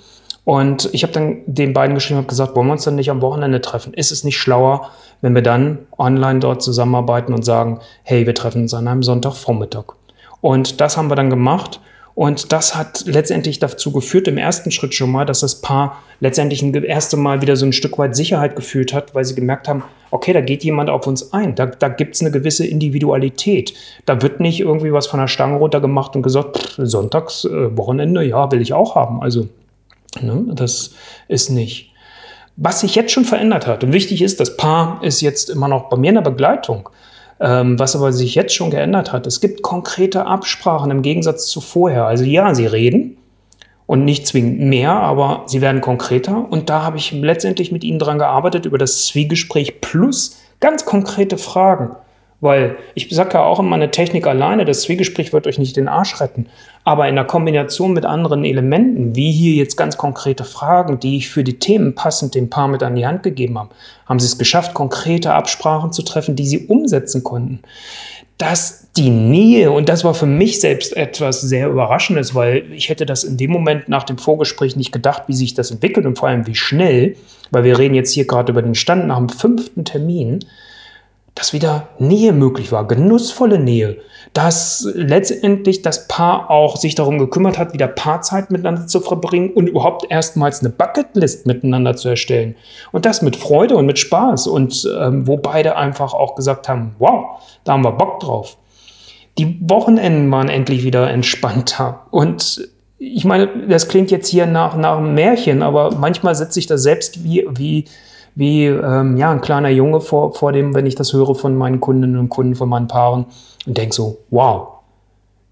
Und 0.45 0.89
ich 0.93 1.03
habe 1.05 1.13
dann 1.13 1.43
den 1.47 1.73
beiden 1.73 1.95
geschrieben 1.95 2.21
und 2.21 2.29
gesagt, 2.29 2.57
wollen 2.57 2.67
wir 2.67 2.73
uns 2.73 2.85
dann 2.85 2.97
nicht 2.97 3.11
am 3.11 3.23
Wochenende 3.23 3.61
treffen? 3.61 3.95
Ist 3.95 4.11
es 4.11 4.25
nicht 4.25 4.39
schlauer, 4.39 4.91
wenn 5.21 5.35
wir 5.35 5.43
dann 5.43 5.87
online 5.99 6.41
dort 6.41 6.63
zusammenarbeiten 6.63 7.33
und 7.33 7.45
sagen, 7.45 7.79
hey, 8.03 8.27
wir 8.27 8.35
treffen 8.35 8.63
uns 8.63 8.75
an 8.75 8.89
einem 8.89 9.03
Sonntagvormittag? 9.03 9.85
Und 10.41 10.81
das 10.81 10.97
haben 10.97 11.11
wir 11.11 11.15
dann 11.15 11.31
gemacht. 11.31 11.81
Und 12.15 12.53
das 12.53 12.75
hat 12.75 13.05
letztendlich 13.07 13.59
dazu 13.59 13.91
geführt, 13.91 14.29
im 14.29 14.37
ersten 14.37 14.71
Schritt 14.71 14.95
schon 14.95 15.11
mal, 15.11 15.25
dass 15.25 15.41
das 15.41 15.61
Paar 15.63 16.03
letztendlich 16.21 16.63
ein 16.63 16.75
erste 16.75 17.17
Mal 17.17 17.41
wieder 17.41 17.57
so 17.57 17.65
ein 17.65 17.73
Stück 17.73 17.99
weit 17.99 18.15
Sicherheit 18.15 18.55
gefühlt 18.55 18.93
hat, 18.93 19.15
weil 19.15 19.25
sie 19.25 19.35
gemerkt 19.35 19.67
haben, 19.67 19.83
okay, 20.11 20.35
da 20.35 20.43
geht 20.43 20.63
jemand 20.63 20.91
auf 20.91 21.07
uns 21.07 21.33
ein, 21.33 21.55
da, 21.55 21.67
da 21.67 21.89
gibt 21.89 22.15
es 22.15 22.21
eine 22.21 22.31
gewisse 22.31 22.67
Individualität. 22.67 23.73
Da 24.05 24.21
wird 24.21 24.41
nicht 24.41 24.61
irgendwie 24.61 24.93
was 24.93 25.07
von 25.07 25.21
der 25.21 25.27
Stange 25.27 25.57
runtergemacht 25.57 26.15
und 26.15 26.23
gesagt, 26.23 26.59
pff, 26.59 26.75
Sonntags, 26.79 27.45
äh, 27.47 27.77
Wochenende, 27.77 28.23
ja, 28.23 28.53
will 28.53 28.61
ich 28.61 28.75
auch 28.75 28.95
haben. 28.95 29.23
Also, 29.23 29.49
ne, 30.21 30.45
das 30.55 30.95
ist 31.29 31.49
nicht. 31.49 31.93
Was 32.57 32.81
sich 32.81 32.95
jetzt 32.95 33.13
schon 33.13 33.25
verändert 33.25 33.67
hat 33.67 33.83
und 33.83 33.95
wichtig 33.95 34.21
ist, 34.21 34.39
das 34.39 34.59
Paar 34.59 35.03
ist 35.03 35.23
jetzt 35.23 35.49
immer 35.49 35.69
noch 35.69 35.89
bei 35.89 35.97
mir 35.97 36.11
in 36.11 36.17
der 36.17 36.23
Begleitung. 36.23 36.91
Ähm, 37.45 37.77
was 37.77 37.97
aber 37.97 38.13
sich 38.13 38.37
jetzt 38.37 38.55
schon 38.55 38.71
geändert 38.71 39.13
hat, 39.13 39.27
es 39.27 39.41
gibt 39.41 39.63
konkrete 39.63 40.27
Absprachen 40.27 40.93
im 40.93 41.03
Gegensatz 41.03 41.49
zu 41.49 41.61
vorher. 41.61 42.07
Also 42.07 42.23
ja, 42.23 42.55
sie 42.55 42.67
reden 42.67 43.17
und 43.87 44.05
nicht 44.05 44.29
zwingend 44.29 44.61
mehr, 44.61 44.93
aber 44.93 45.43
sie 45.47 45.61
werden 45.61 45.81
konkreter. 45.81 46.47
Und 46.51 46.71
da 46.71 46.85
habe 46.85 46.99
ich 46.99 47.11
letztendlich 47.11 47.73
mit 47.73 47.83
ihnen 47.83 47.99
dran 47.99 48.19
gearbeitet 48.19 48.65
über 48.65 48.79
das 48.79 49.07
Zwiegespräch 49.07 49.81
plus 49.81 50.41
ganz 50.61 50.85
konkrete 50.85 51.37
Fragen. 51.37 51.91
Weil 52.43 52.77
ich 52.97 53.09
sage 53.11 53.35
ja 53.35 53.45
auch 53.45 53.61
immer, 53.61 53.77
eine 53.77 53.93
Technik 53.93 54.27
alleine, 54.27 54.65
das 54.65 54.83
Zwiegespräch 54.83 55.33
wird 55.33 55.47
euch 55.47 55.61
nicht 55.61 55.77
den 55.77 55.87
Arsch 55.87 56.21
retten. 56.21 56.49
Aber 56.83 57.09
in 57.09 57.15
der 57.15 57.25
Kombination 57.25 57.93
mit 57.93 58.05
anderen 58.05 58.45
Elementen, 58.45 59.15
wie 59.15 59.31
hier 59.31 59.55
jetzt 59.55 59.77
ganz 59.77 59.97
konkrete 59.97 60.43
Fragen, 60.43 60.99
die 60.99 61.19
ich 61.19 61.29
für 61.31 61.45
die 61.45 61.61
Themen 61.61 61.95
passend 61.95 62.35
dem 62.35 62.51
Paar 62.51 62.67
mit 62.67 62.83
an 62.83 62.97
die 62.97 63.07
Hand 63.07 63.23
gegeben 63.23 63.61
habe, 63.61 63.71
haben 64.07 64.19
sie 64.19 64.27
es 64.27 64.39
geschafft, 64.39 64.75
konkrete 64.75 65.33
Absprachen 65.33 65.93
zu 65.93 66.03
treffen, 66.03 66.35
die 66.35 66.45
sie 66.45 66.67
umsetzen 66.67 67.23
konnten. 67.23 67.61
Dass 68.39 68.89
die 68.97 69.11
Nähe, 69.11 69.71
und 69.71 69.89
das 69.89 70.03
war 70.03 70.15
für 70.15 70.27
mich 70.27 70.61
selbst 70.61 70.97
etwas 70.97 71.43
sehr 71.43 71.69
Überraschendes, 71.69 72.35
weil 72.35 72.65
ich 72.73 72.89
hätte 72.89 73.07
das 73.07 73.23
in 73.23 73.37
dem 73.37 73.53
Moment 73.53 73.89
nach 73.89 74.03
dem 74.03 74.19
Vorgespräch 74.19 74.75
nicht 74.75 74.91
gedacht, 74.91 75.23
wie 75.29 75.35
sich 75.35 75.55
das 75.55 75.71
entwickelt 75.71 76.07
und 76.07 76.19
vor 76.19 76.29
allem 76.29 76.45
wie 76.49 76.57
schnell, 76.57 77.15
weil 77.53 77.63
wir 77.63 77.79
reden 77.79 77.95
jetzt 77.95 78.13
hier 78.13 78.27
gerade 78.27 78.51
über 78.51 78.63
den 78.63 78.75
Stand 78.75 79.07
nach 79.07 79.19
dem 79.19 79.29
fünften 79.29 79.85
Termin, 79.85 80.41
dass 81.35 81.53
wieder 81.53 81.89
Nähe 81.99 82.33
möglich 82.33 82.73
war, 82.73 82.87
genussvolle 82.87 83.59
Nähe, 83.59 83.99
dass 84.35 84.87
letztendlich 84.95 85.83
das 85.83 86.07
Paar 86.07 86.51
auch 86.51 86.77
sich 86.77 86.95
darum 86.95 87.19
gekümmert 87.19 87.59
hat, 87.59 87.73
wieder 87.73 87.89
Paarzeit 87.89 88.51
miteinander 88.51 88.87
zu 88.87 89.01
verbringen 89.01 89.51
und 89.51 89.67
überhaupt 89.67 90.11
erstmals 90.11 90.61
eine 90.61 90.71
Bucketlist 90.71 91.47
miteinander 91.47 91.97
zu 91.97 92.11
erstellen. 92.11 92.55
Und 92.93 93.07
das 93.07 93.23
mit 93.23 93.37
Freude 93.37 93.77
und 93.77 93.87
mit 93.87 93.99
Spaß 93.99 94.47
und 94.47 94.89
ähm, 94.99 95.27
wo 95.27 95.39
beide 95.39 95.77
einfach 95.77 96.13
auch 96.13 96.35
gesagt 96.35 96.69
haben, 96.69 96.97
wow, 96.99 97.41
da 97.65 97.73
haben 97.73 97.85
wir 97.85 97.93
Bock 97.93 98.21
drauf. 98.21 98.59
Die 99.39 99.59
Wochenenden 99.63 100.31
waren 100.31 100.51
endlich 100.51 100.85
wieder 100.85 101.11
entspannter. 101.11 102.07
Und 102.11 102.69
ich 102.99 103.25
meine, 103.25 103.49
das 103.69 103.89
klingt 103.89 104.11
jetzt 104.11 104.29
hier 104.29 104.47
nach, 104.47 104.77
nach 104.77 104.99
einem 104.99 105.15
Märchen, 105.15 105.63
aber 105.63 105.93
manchmal 105.93 106.35
sitze 106.35 106.59
ich 106.59 106.67
da 106.67 106.77
selbst 106.79 107.25
wie, 107.25 107.47
wie, 107.51 107.87
wie 108.35 108.67
ähm, 108.67 109.17
ja, 109.17 109.31
ein 109.31 109.41
kleiner 109.41 109.69
Junge 109.69 110.01
vor, 110.01 110.35
vor 110.35 110.53
dem, 110.53 110.75
wenn 110.75 110.87
ich 110.87 110.95
das 110.95 111.13
höre 111.13 111.35
von 111.35 111.55
meinen 111.57 111.81
Kundinnen 111.81 112.19
und 112.19 112.29
Kunden, 112.29 112.55
von 112.55 112.69
meinen 112.69 112.89
Paaren 112.89 113.27
und 113.67 113.77
denke 113.77 113.95
so, 113.95 114.19
wow, 114.31 114.69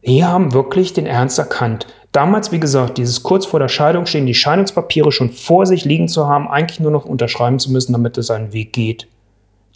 die 0.06 0.24
haben 0.24 0.54
wirklich 0.54 0.92
den 0.92 1.06
Ernst 1.06 1.38
erkannt. 1.38 1.86
Damals, 2.12 2.50
wie 2.50 2.60
gesagt, 2.60 2.98
dieses 2.98 3.22
kurz 3.22 3.46
vor 3.46 3.60
der 3.60 3.68
Scheidung 3.68 4.06
stehen, 4.06 4.26
die 4.26 4.34
Scheidungspapiere 4.34 5.12
schon 5.12 5.30
vor 5.30 5.66
sich 5.66 5.84
liegen 5.84 6.08
zu 6.08 6.26
haben, 6.26 6.48
eigentlich 6.48 6.80
nur 6.80 6.90
noch 6.90 7.04
unterschreiben 7.04 7.58
zu 7.58 7.70
müssen, 7.70 7.92
damit 7.92 8.18
es 8.18 8.26
seinen 8.26 8.52
Weg 8.52 8.72
geht. 8.72 9.06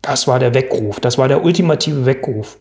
Das 0.03 0.27
war 0.27 0.39
der 0.39 0.55
Weckruf, 0.55 1.01
das 1.01 1.17
war 1.17 1.29
der 1.29 1.45
ultimative 1.45 2.07
Weckruf. 2.07 2.59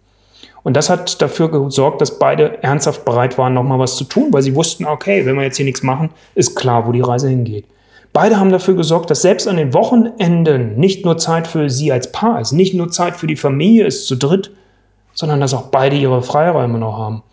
Und 0.62 0.78
das 0.78 0.90
hat 0.90 1.22
dafür 1.22 1.52
gesorgt, 1.52 2.02
dass 2.02 2.20
beide 2.20 2.64
ernsthaft 2.64 3.04
bereit 3.04 3.38
waren, 3.38 3.54
nochmal 3.54 3.80
was 3.80 3.98
zu 3.98 4.06
tun, 4.06 4.28
weil 4.32 4.42
sie 4.42 4.56
wussten, 4.56 4.86
okay, 4.86 5.26
wenn 5.26 5.36
wir 5.36 5.44
jetzt 5.44 5.58
hier 5.58 5.66
nichts 5.66 5.84
machen, 5.84 6.12
ist 6.36 6.56
klar, 6.56 6.88
wo 6.88 6.92
die 6.92 7.02
Reise 7.02 7.28
hingeht. 7.28 7.66
Beide 8.14 8.40
haben 8.40 8.52
dafür 8.52 8.76
gesorgt, 8.76 9.10
dass 9.10 9.24
selbst 9.24 9.48
an 9.48 9.58
den 9.58 9.74
Wochenenden 9.74 10.76
nicht 10.76 11.04
nur 11.04 11.18
Zeit 11.18 11.48
für 11.48 11.70
sie 11.72 11.92
als 11.92 12.12
Paar 12.12 12.40
ist, 12.40 12.52
nicht 12.52 12.76
nur 12.76 12.90
Zeit 12.90 13.16
für 13.16 13.26
die 13.26 13.36
Familie 13.36 13.88
ist 13.88 14.06
zu 14.08 14.16
dritt, 14.16 14.52
sondern 15.16 15.40
dass 15.40 15.56
auch 15.56 15.64
beide 15.64 15.96
ihre 15.96 16.22
Freiräume 16.22 16.78
noch 16.78 16.98
haben. 16.98 17.24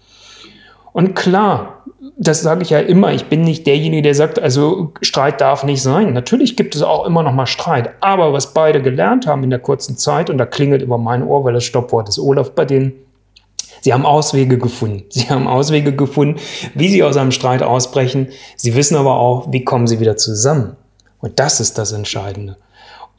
Und 0.92 1.14
klar, 1.14 1.84
das 2.16 2.40
sage 2.40 2.62
ich 2.62 2.70
ja 2.70 2.80
immer, 2.80 3.12
ich 3.12 3.26
bin 3.26 3.42
nicht 3.42 3.66
derjenige, 3.66 4.02
der 4.02 4.14
sagt, 4.14 4.38
also 4.38 4.92
Streit 5.02 5.40
darf 5.40 5.64
nicht 5.64 5.82
sein. 5.82 6.14
Natürlich 6.14 6.56
gibt 6.56 6.74
es 6.74 6.82
auch 6.82 7.06
immer 7.06 7.22
noch 7.22 7.32
mal 7.32 7.46
Streit. 7.46 7.90
Aber 8.00 8.32
was 8.32 8.54
beide 8.54 8.82
gelernt 8.82 9.26
haben 9.26 9.44
in 9.44 9.50
der 9.50 9.58
kurzen 9.58 9.96
Zeit, 9.96 10.30
und 10.30 10.38
da 10.38 10.46
klingelt 10.46 10.82
über 10.82 10.98
mein 10.98 11.22
Ohr, 11.22 11.44
weil 11.44 11.52
das 11.52 11.64
Stoppwort 11.64 12.08
ist 12.08 12.18
Olaf 12.18 12.52
bei 12.52 12.64
denen, 12.64 12.92
Sie 13.80 13.92
haben 13.92 14.06
Auswege 14.06 14.58
gefunden. 14.58 15.04
Sie 15.08 15.28
haben 15.30 15.46
Auswege 15.46 15.94
gefunden, 15.94 16.40
wie 16.74 16.88
sie 16.88 17.02
aus 17.02 17.16
einem 17.16 17.32
Streit 17.32 17.62
ausbrechen. 17.62 18.28
Sie 18.56 18.74
wissen 18.74 18.96
aber 18.96 19.14
auch, 19.14 19.52
wie 19.52 19.64
kommen 19.64 19.86
sie 19.86 20.00
wieder 20.00 20.16
zusammen. 20.16 20.76
Und 21.18 21.38
das 21.38 21.60
ist 21.60 21.78
das 21.78 21.92
Entscheidende. 21.92 22.56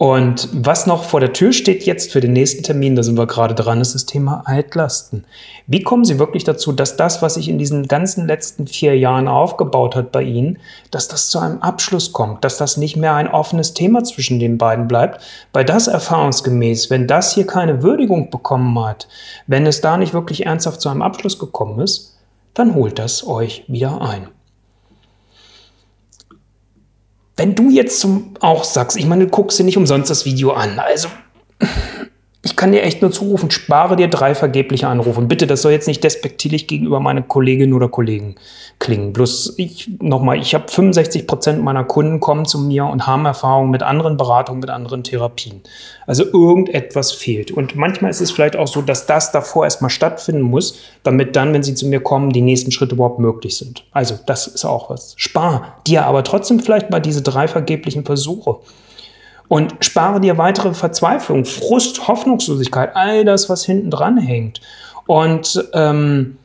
Und 0.02 0.50
was 0.52 0.88
noch 0.88 1.04
vor 1.04 1.20
der 1.20 1.32
Tür 1.32 1.54
steht 1.54 1.84
jetzt 1.84 2.12
für 2.12 2.22
den 2.22 2.34
nächsten 2.34 2.64
Termin, 2.64 2.96
da 2.96 3.04
sind 3.04 3.20
wir 3.20 3.28
gerade 3.28 3.54
dran, 3.54 3.82
ist 3.82 3.94
das 3.94 4.08
Thema 4.08 4.42
Altlasten. 4.46 5.26
Wie 5.68 5.84
kommen 5.84 6.06
Sie 6.06 6.18
wirklich 6.18 6.44
dazu, 6.44 6.72
dass 6.72 6.98
das, 6.98 7.22
was 7.22 7.36
sich 7.36 7.48
in 7.48 7.60
diesen 7.60 7.88
ganzen 7.88 8.26
letzten 8.26 8.66
vier 8.66 8.98
Jahren 8.98 9.28
aufgebaut 9.28 9.96
hat 9.96 10.12
bei 10.12 10.24
Ihnen, 10.24 10.58
dass 10.90 11.08
das 11.08 11.30
zu 11.30 11.38
einem 11.38 11.62
Abschluss 11.62 12.14
kommt, 12.14 12.44
dass 12.44 12.58
das 12.58 12.78
nicht 12.78 12.98
mehr 12.98 13.14
ein 13.14 13.28
offenes 13.28 13.76
Thema 13.76 14.04
zwischen 14.04 14.40
den 14.40 14.58
beiden 14.58 14.88
bleibt? 14.88 15.22
Weil 15.54 15.66
das 15.66 15.88
erfahrungsgemäß, 15.88 16.90
wenn 16.90 17.06
das 17.06 17.36
hier 17.36 17.46
keine 17.46 17.84
Würdigung 17.84 18.32
bekommen 18.32 18.84
hat, 18.84 19.08
wenn 19.46 19.68
es 19.68 19.82
da 19.82 19.98
nicht 19.98 20.16
wirklich 20.16 20.48
ernsthaft 20.48 20.82
zu 20.82 20.90
einem 20.90 21.04
Abschluss 21.04 21.38
gekommen 21.38 21.80
ist, 21.80 22.18
dann 22.56 22.74
holt 22.74 22.98
das 22.98 23.28
euch 23.28 23.66
wieder 23.68 24.02
ein. 24.02 24.30
Wenn 27.42 27.56
du 27.56 27.72
jetzt 27.72 28.00
zum, 28.00 28.36
auch 28.40 28.64
sagst, 28.64 28.96
ich 28.96 29.08
meine, 29.08 29.26
du 29.26 29.32
guckst 29.32 29.58
dir 29.58 29.64
nicht 29.64 29.76
umsonst 29.76 30.12
das 30.12 30.26
Video 30.26 30.52
an, 30.52 30.78
also 30.78 31.08
kann 32.62 32.74
dir 32.74 32.84
echt 32.84 33.02
nur 33.02 33.12
zurufen, 33.12 33.50
spare 33.50 33.96
dir 33.96 34.08
drei 34.08 34.36
vergebliche 34.36 34.88
Anrufe. 34.88 35.20
Und 35.20 35.28
bitte, 35.28 35.48
das 35.48 35.64
soll 35.64 35.72
jetzt 35.72 35.88
nicht 35.88 36.04
despektierlich 36.04 36.68
gegenüber 36.68 37.00
meinen 37.00 37.28
Kolleginnen 37.28 37.74
oder 37.74 37.90
Kollegen 37.90 38.36
klingen. 38.78 39.14
Bloß 39.14 39.56
ich, 39.58 39.90
nochmal, 40.00 40.38
ich 40.38 40.54
habe 40.54 40.68
65 40.68 41.26
Prozent 41.26 41.64
meiner 41.64 41.84
Kunden 41.84 42.20
kommen 42.20 42.46
zu 42.46 42.60
mir 42.60 42.86
und 42.86 43.08
haben 43.08 43.26
Erfahrungen 43.26 43.72
mit 43.72 43.82
anderen 43.82 44.16
Beratungen, 44.16 44.60
mit 44.60 44.70
anderen 44.70 45.04
Therapien. 45.04 45.62
Also 46.06 46.24
irgendetwas 46.24 47.12
fehlt. 47.12 47.50
Und 47.50 47.76
manchmal 47.76 48.12
ist 48.12 48.22
es 48.22 48.30
vielleicht 48.30 48.56
auch 48.56 48.68
so, 48.68 48.84
dass 48.84 49.08
das 49.08 49.32
davor 49.32 49.64
erstmal 49.64 49.90
stattfinden 49.90 50.44
muss, 50.44 50.78
damit 51.02 51.36
dann, 51.36 51.54
wenn 51.54 51.64
sie 51.64 51.74
zu 51.74 51.88
mir 51.88 52.02
kommen, 52.02 52.30
die 52.30 52.42
nächsten 52.42 52.72
Schritte 52.72 52.94
überhaupt 52.94 53.18
möglich 53.18 53.58
sind. 53.58 53.86
Also 53.92 54.20
das 54.28 54.46
ist 54.46 54.66
auch 54.66 54.92
was. 54.92 55.16
Spar 55.18 55.78
dir 55.88 56.06
aber 56.06 56.24
trotzdem 56.24 56.60
vielleicht 56.60 56.92
mal 56.92 57.00
diese 57.00 57.24
drei 57.24 57.48
vergeblichen 57.48 58.06
Versuche 58.06 58.60
und 59.52 59.76
spare 59.82 60.22
dir 60.22 60.38
weitere 60.38 60.74
Verzweiflung, 60.74 61.44
Frust, 61.44 62.08
Hoffnungslosigkeit, 62.08 62.96
all 62.96 63.26
das, 63.26 63.50
was 63.50 63.66
hinten 63.66 63.92
dran 63.92 64.18
hängt. 64.18 64.62
Und 65.08 65.68
ähm, 65.74 66.38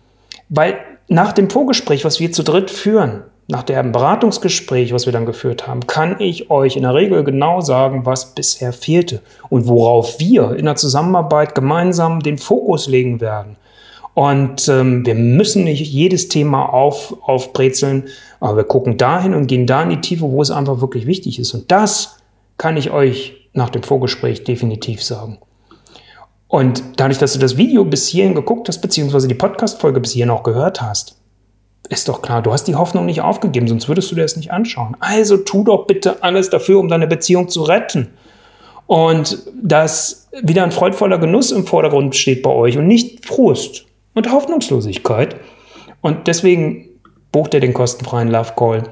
weil 0.49 0.75
nach 1.07 1.31
dem 1.31 1.49
Vorgespräch, 1.49 2.05
was 2.05 2.19
wir 2.19 2.33
zu 2.33 2.43
dritt 2.43 2.69
führen, 2.69 3.23
nach 3.47 3.63
dem 3.63 3.93
Beratungsgespräch, 3.93 4.93
was 4.93 5.07
wir 5.07 5.13
dann 5.13 5.25
geführt 5.25 5.69
haben, 5.69 5.87
kann 5.87 6.17
ich 6.19 6.51
euch 6.51 6.75
in 6.75 6.83
der 6.83 6.95
Regel 6.95 7.23
genau 7.23 7.61
sagen, 7.61 8.07
was 8.07 8.35
bisher 8.35 8.73
fehlte 8.73 9.21
und 9.51 9.69
worauf 9.69 10.19
wir 10.19 10.57
in 10.57 10.65
der 10.65 10.75
Zusammenarbeit 10.75 11.55
gemeinsam 11.55 12.19
den 12.19 12.39
Fokus 12.39 12.89
legen 12.89 13.21
werden. 13.21 13.55
Und 14.15 14.67
ähm, 14.67 15.07
wir 15.07 15.15
müssen 15.15 15.63
nicht 15.63 15.93
jedes 15.93 16.27
Thema 16.27 16.73
auf, 16.73 17.17
aufbrezeln, 17.23 18.09
aber 18.41 18.57
wir 18.57 18.65
gucken 18.65 18.97
dahin 18.97 19.33
und 19.33 19.47
gehen 19.47 19.69
da 19.69 19.85
in 19.85 19.91
die 19.91 20.01
Tiefe, 20.01 20.25
wo 20.25 20.43
es 20.43 20.51
einfach 20.51 20.81
wirklich 20.81 21.07
wichtig 21.07 21.39
ist. 21.39 21.55
Und 21.55 21.71
das 21.71 22.16
kann 22.59 22.77
ich 22.77 22.91
euch 22.91 23.49
nach 23.53 23.71
dem 23.71 23.83
Vorgespräch 23.83 24.45
definitiv 24.45 25.03
sagen. 25.03 25.39
Und 26.49 26.83
dadurch, 26.97 27.19
dass 27.19 27.33
du 27.33 27.39
das 27.39 27.57
Video 27.57 27.85
bis 27.85 28.07
hierhin 28.07 28.35
geguckt 28.35 28.69
hast, 28.69 28.81
beziehungsweise 28.81 29.29
die 29.29 29.35
Podcast-Folge 29.35 30.01
bis 30.01 30.13
hierhin 30.13 30.31
auch 30.31 30.43
gehört 30.43 30.81
hast, 30.81 31.17
ist 31.89 32.09
doch 32.09 32.23
klar, 32.23 32.43
du 32.43 32.53
hast 32.53 32.65
die 32.65 32.75
Hoffnung 32.75 33.07
nicht 33.07 33.21
aufgegeben, 33.21 33.69
sonst 33.69 33.89
würdest 33.89 34.11
du 34.11 34.15
dir 34.15 34.23
das 34.23 34.37
nicht 34.37 34.53
anschauen. 34.53 34.97
Also 35.01 35.37
tu 35.37 35.65
doch 35.65 35.87
bitte 35.87 36.23
alles 36.23 36.51
dafür, 36.51 36.79
um 36.79 36.89
deine 36.89 37.07
Beziehung 37.07 37.49
zu 37.49 37.63
retten. 37.63 38.15
Und 38.87 39.39
dass 39.61 40.29
wieder 40.43 40.63
ein 40.63 40.73
freudvoller 40.73 41.19
Genuss 41.19 41.51
im 41.51 41.67
Vordergrund 41.67 42.15
steht 42.15 42.43
bei 42.43 42.51
euch 42.51 42.79
und 42.79 42.87
nicht 42.87 43.27
Frust 43.27 43.87
und 44.15 44.31
Hoffnungslosigkeit. 44.31 45.37
Und 46.01 46.29
deswegen 46.29 46.89
bucht 47.33 47.55
ihr 47.55 47.61
den 47.61 47.75
kostenfreien 47.75 48.29
Love 48.29 48.53
Call 48.57 48.85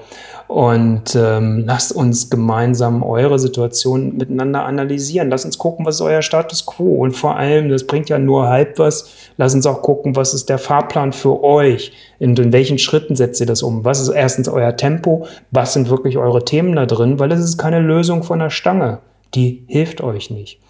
und 0.49 1.17
ähm, 1.17 1.65
lasst 1.67 1.93
uns 1.93 2.29
gemeinsam 2.29 3.03
eure 3.03 3.39
Situation 3.39 4.17
miteinander 4.17 4.65
analysieren. 4.65 5.31
Lasst 5.31 5.47
uns 5.47 5.59
gucken, 5.59 5.87
was 5.87 5.97
ist 5.97 6.01
euer 6.03 6.23
Status 6.23 6.67
quo. 6.67 7.03
Und 7.03 7.13
vor 7.13 7.37
allem, 7.37 7.71
das 7.71 7.87
bringt 7.87 8.09
ja 8.09 8.19
nur 8.19 8.49
halb 8.49 8.79
was, 8.79 9.11
lasst 9.37 9.55
uns 9.55 9.67
auch 9.67 9.83
gucken, 9.83 10.17
was 10.17 10.35
ist 10.35 10.49
der 10.49 10.59
Fahrplan 10.59 11.13
für 11.13 11.43
euch. 11.43 11.93
Und 12.21 12.39
in 12.39 12.53
welchen 12.53 12.79
Schritten 12.79 13.17
setzt 13.17 13.41
ihr 13.41 13.47
das 13.47 13.63
um? 13.63 13.85
Was 13.85 14.01
ist 14.01 14.11
erstens 14.11 14.49
euer 14.49 14.77
Tempo? 14.77 15.27
Was 15.51 15.73
sind 15.73 15.89
wirklich 15.89 16.19
eure 16.19 16.45
Themen 16.45 16.77
da 16.77 16.87
drin? 16.87 17.19
Weil 17.19 17.33
es 17.33 17.41
ist 17.41 17.59
keine 17.59 17.81
Lösung 17.81 18.23
von 18.23 18.39
der 18.39 18.51
Stange. 18.51 18.99
Die 19.35 19.65
hilft 19.67 20.03
euch 20.03 20.31
nicht. 20.31 20.61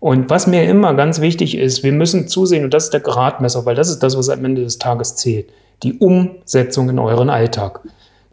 Und 0.00 0.30
was 0.30 0.46
mir 0.46 0.64
immer 0.64 0.94
ganz 0.94 1.20
wichtig 1.20 1.56
ist, 1.56 1.82
wir 1.82 1.92
müssen 1.92 2.26
zusehen, 2.26 2.64
und 2.64 2.72
das 2.72 2.84
ist 2.84 2.94
der 2.94 3.00
Gradmesser, 3.00 3.66
weil 3.66 3.74
das 3.74 3.90
ist 3.90 4.02
das, 4.02 4.16
was 4.16 4.30
am 4.30 4.44
Ende 4.46 4.62
des 4.62 4.78
Tages 4.78 5.14
zählt, 5.16 5.50
die 5.82 5.98
Umsetzung 5.98 6.88
in 6.88 6.98
euren 6.98 7.28
Alltag. 7.28 7.80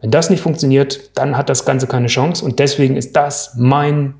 Wenn 0.00 0.10
das 0.10 0.30
nicht 0.30 0.40
funktioniert, 0.40 1.10
dann 1.18 1.36
hat 1.36 1.48
das 1.48 1.64
Ganze 1.64 1.86
keine 1.86 2.06
Chance. 2.06 2.44
Und 2.44 2.58
deswegen 2.58 2.96
ist 2.96 3.16
das 3.16 3.54
mein 3.56 4.14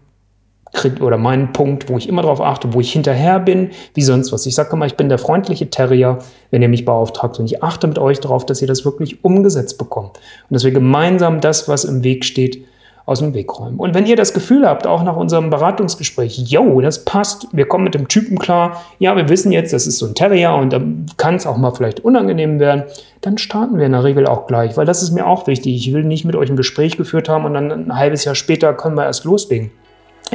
oder 1.01 1.17
mein 1.17 1.53
Punkt, 1.53 1.89
wo 1.89 1.97
ich 1.97 2.09
immer 2.09 2.23
darauf 2.23 2.41
achte, 2.41 2.75
wo 2.75 2.81
ich 2.81 2.93
hinterher 2.93 3.41
bin, 3.41 3.71
wie 3.95 4.03
sonst 4.03 4.33
was. 4.33 4.45
Ich 4.45 4.55
sage 4.55 4.71
immer, 4.73 4.87
ich 4.87 4.97
bin 4.97 5.09
der 5.09 5.19
freundliche 5.19 5.71
Terrier, 5.71 6.19
wenn 6.51 6.63
ihr 6.63 6.69
mich 6.69 6.85
beauftragt. 6.85 7.39
Und 7.39 7.47
ich 7.47 7.63
achte 7.63 7.87
mit 7.87 7.99
euch 7.99 8.21
darauf, 8.21 8.45
dass 8.45 8.61
ihr 8.61 8.69
das 8.69 8.85
wirklich 8.85 9.25
umgesetzt 9.25 9.79
bekommt. 9.79 10.19
Und 10.19 10.55
dass 10.55 10.65
wir 10.65 10.71
gemeinsam 10.71 11.41
das, 11.41 11.69
was 11.69 11.85
im 11.85 12.05
Weg 12.05 12.25
steht, 12.25 12.67
aus 13.09 13.21
dem 13.21 13.33
Weg 13.33 13.59
räumen. 13.59 13.79
Und 13.79 13.95
wenn 13.95 14.05
ihr 14.05 14.17
das 14.17 14.35
Gefühl 14.35 14.69
habt, 14.69 14.87
auch 14.87 15.03
nach 15.03 15.17
unserem 15.17 15.49
Beratungsgespräch, 15.49 16.37
yo, 16.47 16.83
das 16.83 17.07
passt, 17.07 17.49
wir 17.53 17.67
kommen 17.67 17.85
mit 17.85 17.95
dem 17.95 18.07
Typen 18.07 18.39
klar, 18.39 18.83
ja, 18.99 19.17
wir 19.17 19.31
wissen 19.31 19.51
jetzt, 19.51 19.73
das 19.73 19.87
ist 19.87 19.97
so 19.97 20.05
ein 20.05 20.15
Terrier 20.15 20.53
und 20.53 20.75
da 20.75 20.83
kann 21.17 21.37
es 21.37 21.47
auch 21.47 21.57
mal 21.57 21.71
vielleicht 21.71 22.01
unangenehm 22.01 22.61
werden, 22.61 22.83
dann 23.23 23.39
starten 23.39 23.79
wir 23.79 23.87
in 23.87 23.93
der 23.93 24.05
Regel 24.05 24.27
auch 24.27 24.47
gleich, 24.47 24.77
weil 24.77 24.85
das 24.85 25.03
ist 25.03 25.13
mir 25.13 25.27
auch 25.27 25.47
wichtig. 25.47 25.75
Ich 25.75 25.95
will 25.95 26.05
nicht 26.05 26.27
mit 26.27 26.37
euch 26.37 26.51
ein 26.51 26.57
Gespräch 26.57 26.99
geführt 26.99 27.31
haben 27.31 27.47
und 27.47 27.55
dann 27.55 27.73
ein 27.73 27.97
halbes 27.97 28.27
Jahr 28.27 28.35
später 28.35 28.75
können 28.75 28.95
wir 28.95 29.05
erst 29.05 29.25
loslegen. 29.25 29.71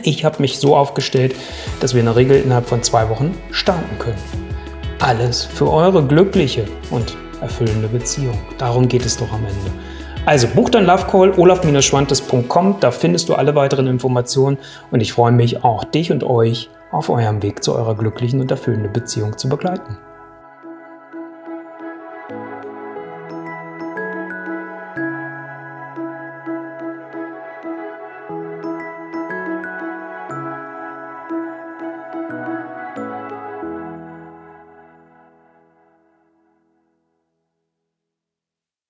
Ich 0.02 0.26
habe 0.26 0.42
mich 0.42 0.58
so 0.58 0.76
aufgestellt, 0.76 1.36
dass 1.80 1.94
wir 1.94 2.00
in 2.00 2.08
der 2.08 2.16
Regel 2.16 2.42
innerhalb 2.42 2.66
von 2.66 2.82
zwei 2.82 3.08
Wochen 3.08 3.38
starten 3.52 4.00
können. 4.00 4.18
Alles 5.00 5.44
für 5.44 5.72
eure 5.72 6.04
glückliche 6.04 6.66
und 6.90 7.16
erfüllende 7.40 7.88
Beziehung. 7.88 8.40
Darum 8.58 8.88
geht 8.88 9.06
es 9.06 9.16
doch 9.16 9.32
am 9.32 9.46
Ende. 9.46 9.83
Also 10.26 10.48
buch 10.48 10.70
dein 10.70 10.86
Love 10.86 11.06
Call 11.12 11.34
olaf-schwantes.com, 11.38 12.78
da 12.80 12.92
findest 12.92 13.28
du 13.28 13.36
alle 13.36 13.56
weiteren 13.56 13.88
Informationen 13.88 14.58
und 14.90 15.02
ich 15.02 15.12
freue 15.12 15.34
mich 15.34 15.66
auch 15.66 15.84
dich 15.84 16.14
und 16.14 16.24
euch 16.24 16.70
auf 16.92 17.10
eurem 17.10 17.44
Weg 17.44 17.62
zu 17.62 17.76
eurer 17.76 17.96
glücklichen 17.96 18.40
und 18.40 18.50
erfüllenden 18.50 18.94
Beziehung 18.94 19.38
zu 19.38 19.50
begleiten. 19.50 19.98